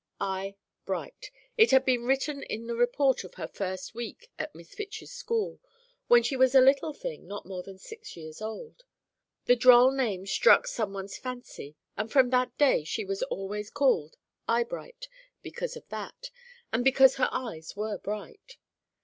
"I. 0.19 0.55
Bright" 0.83 1.29
it 1.57 1.69
had 1.69 1.85
been 1.85 2.05
written 2.07 2.41
in 2.41 2.65
the 2.65 2.73
report 2.73 3.23
of 3.23 3.35
her 3.35 3.47
first 3.47 3.93
week 3.93 4.31
at 4.39 4.55
Miss 4.55 4.73
Fitch's 4.73 5.11
school, 5.11 5.59
when 6.07 6.23
she 6.23 6.35
was 6.35 6.55
a 6.55 6.59
little 6.59 6.91
thing 6.91 7.27
not 7.27 7.45
more 7.45 7.61
than 7.61 7.77
six 7.77 8.17
years 8.17 8.41
old. 8.41 8.81
The 9.45 9.55
droll 9.55 9.91
name 9.91 10.25
struck 10.25 10.65
some 10.65 10.91
one's 10.91 11.19
fancy 11.19 11.75
and 11.95 12.11
from 12.11 12.31
that 12.31 12.57
day 12.57 12.83
she 12.83 13.05
was 13.05 13.21
always 13.21 13.69
called 13.69 14.17
Eyebright 14.47 15.07
because 15.43 15.75
of 15.77 15.87
that, 15.89 16.31
and 16.73 16.83
because 16.83 17.17
her 17.17 17.29
eyes 17.31 17.75
were 17.75 17.99
bright. 17.99 18.57